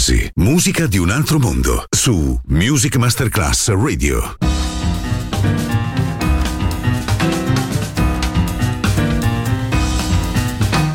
[0.00, 4.38] Jazzy, musica di un altro mondo, su Music Masterclass Radio.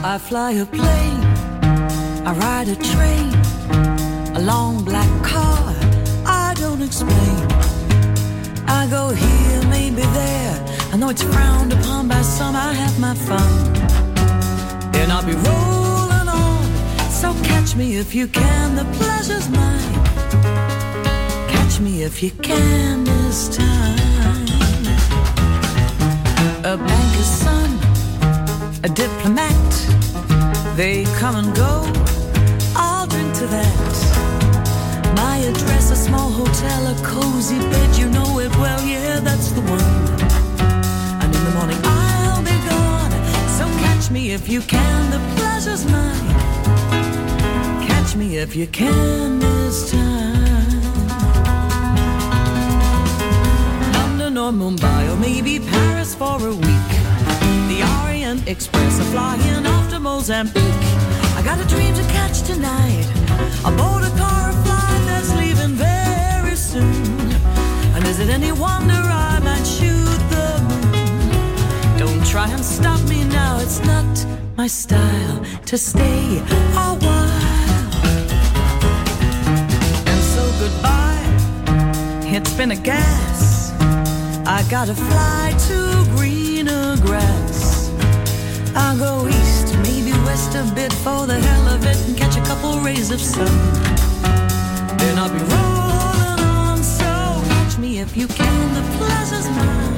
[0.01, 1.23] I fly a plane,
[2.25, 3.29] I ride a train,
[4.33, 5.75] a long black car,
[6.25, 7.45] I don't explain.
[8.65, 10.63] I go here, maybe there.
[10.91, 13.75] I know it's frowned upon by some, I have my fun.
[14.95, 15.84] And I'll be rolling
[17.47, 19.95] catch me if you can, the pleasure's mine.
[21.49, 24.47] Catch me if you can this time.
[26.63, 27.69] A banker's son,
[28.83, 29.71] a diplomat,
[30.75, 31.73] they come and go.
[32.75, 33.95] I'll drink to that.
[35.15, 39.61] My address, a small hotel, a cozy bed, you know it well, yeah, that's the
[39.61, 39.95] one.
[41.21, 43.11] And in the morning I'll be gone.
[43.57, 47.04] So catch me if you can, the pleasure's mine.
[48.17, 50.81] Me if you can this time.
[53.91, 56.91] London or Mumbai or maybe Paris for a week.
[57.67, 60.85] The Orient Express, a flying off to Mozambique.
[61.35, 63.05] I got a dream to catch tonight.
[63.65, 67.33] Aboard a car, a flight that's leaving very soon.
[67.95, 71.97] And is it any wonder I might shoot the moon?
[71.97, 76.39] Don't try and stop me now, it's not my style to stay
[76.77, 77.54] a while.
[82.35, 83.71] It's been a gas.
[84.45, 87.89] I gotta fly to greener grass.
[88.75, 92.41] I'll go east, maybe west a bit for the hell of it and catch a
[92.41, 93.47] couple rays of sun.
[94.97, 97.11] Then I'll be rolling on, so
[97.53, 99.95] catch me if you can, the pleasure's mine.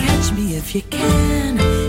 [0.00, 1.79] Catch me if you can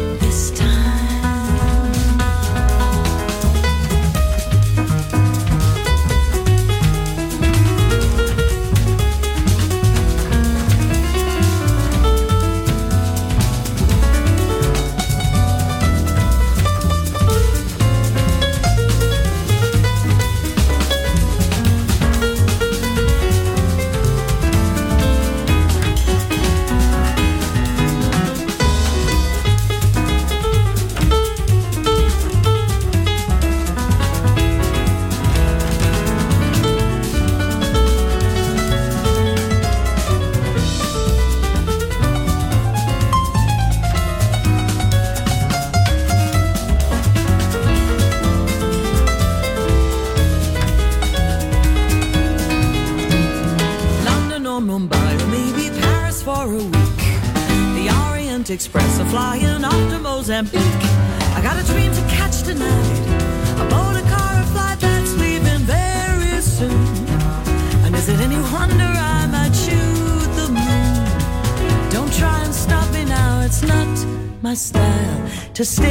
[75.62, 75.91] to stay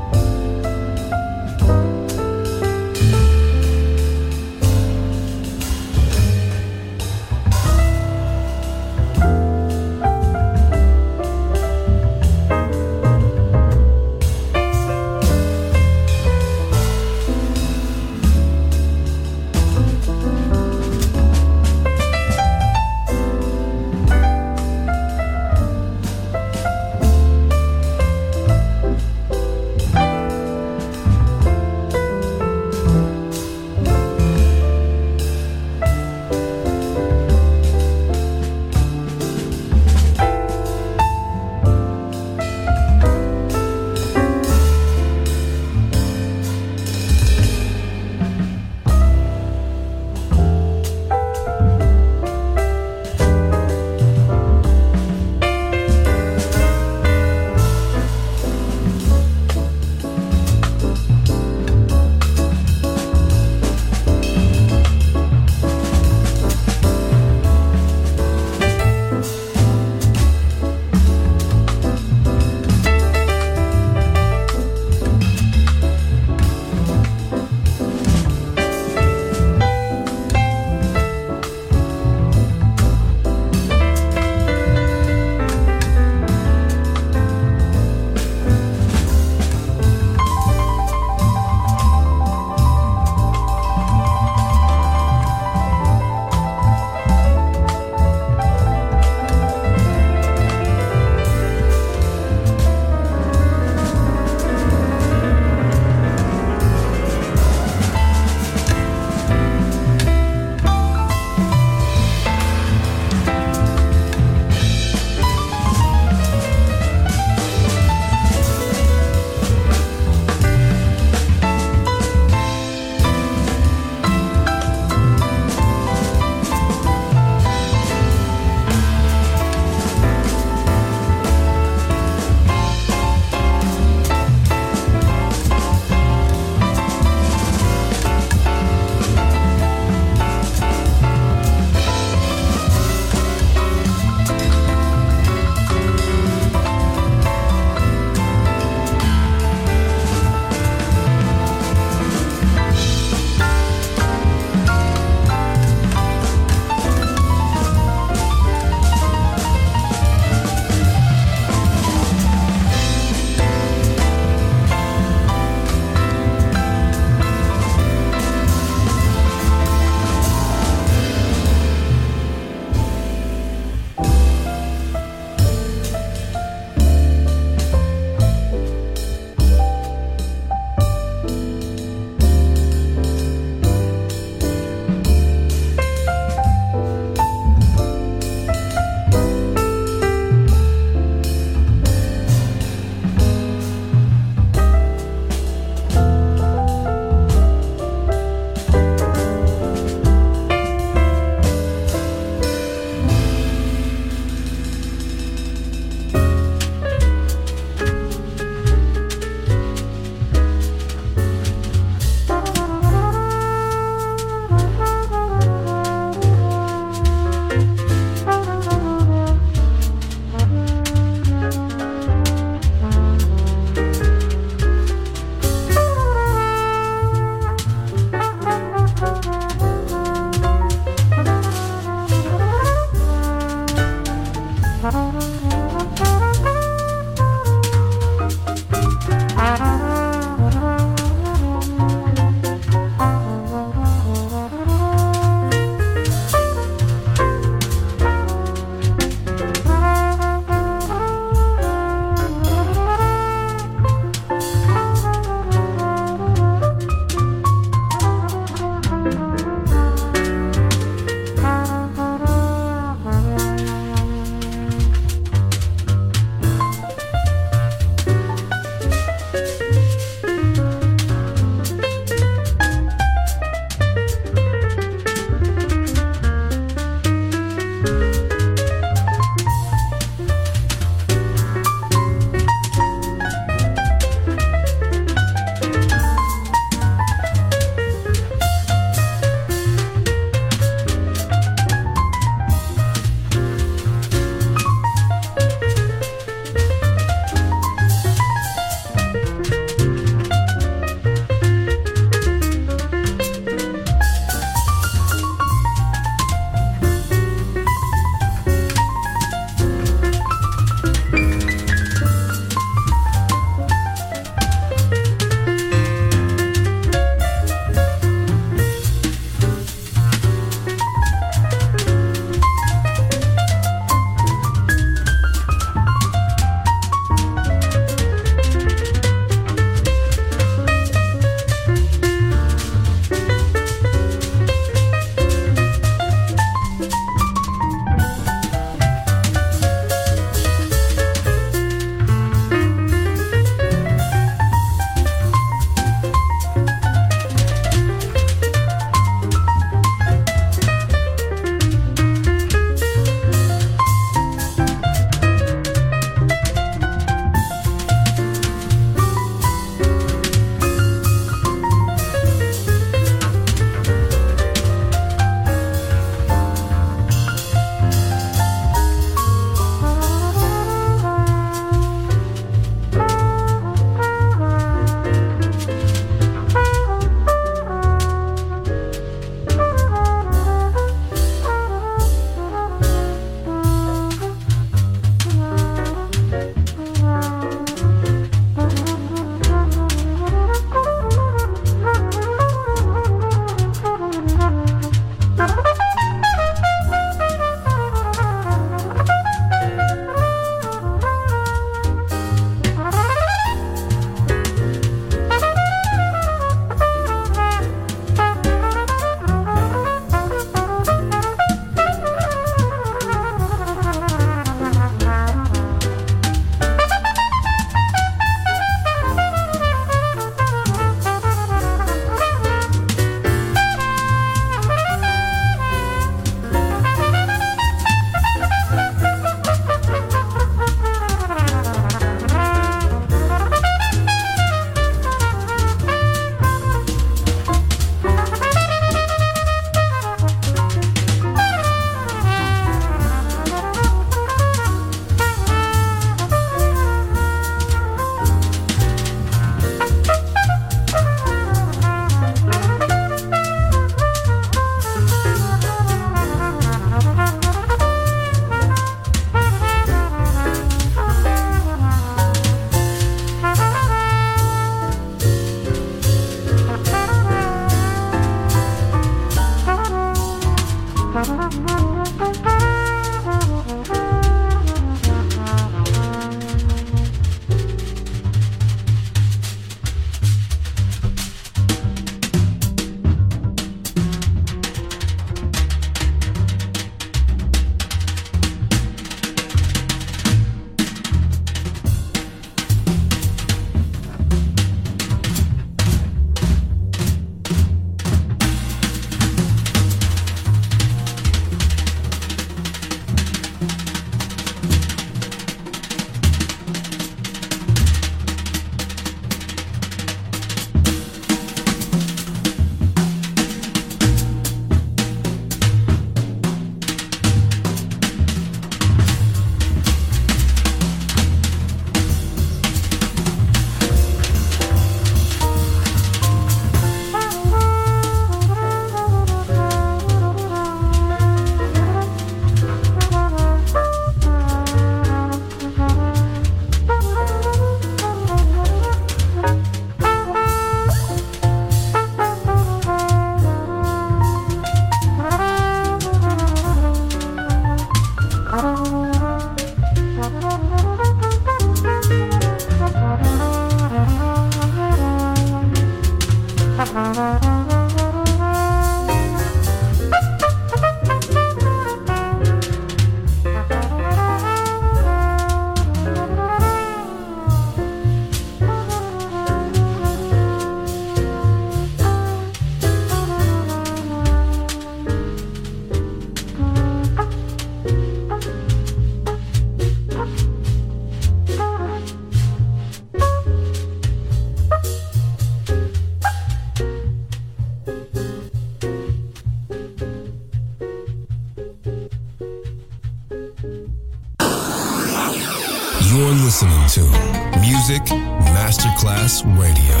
[599.28, 600.00] Masterclass Radio,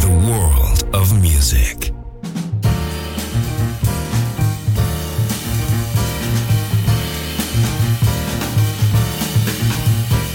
[0.00, 1.90] the world of music.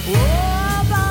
[0.09, 1.09] Oh, by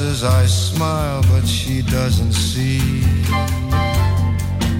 [0.00, 3.02] I smile, but she doesn't see.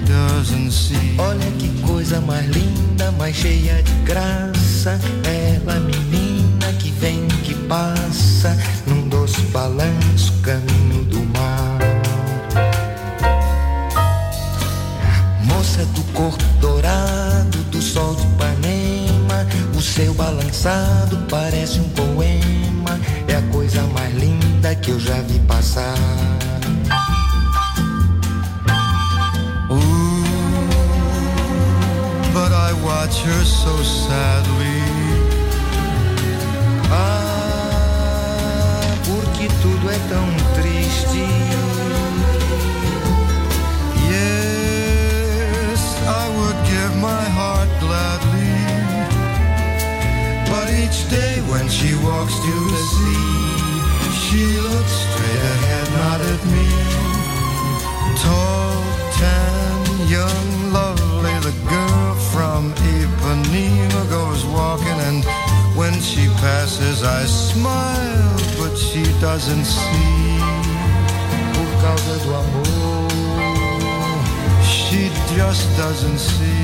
[0.07, 1.17] Doesn't see.
[1.17, 4.97] Olha que coisa mais linda, mais cheia de graça.
[5.25, 5.68] Ela
[75.39, 76.63] just doesn't see.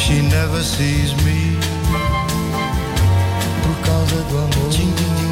[0.00, 1.56] She never sees me.
[3.62, 5.23] Por causa do amor.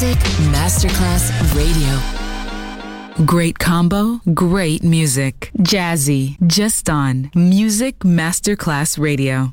[0.00, 0.18] Music
[0.52, 3.24] Masterclass Radio.
[3.26, 5.50] Great combo, great music.
[5.58, 9.52] Jazzy, just on Music Masterclass Radio.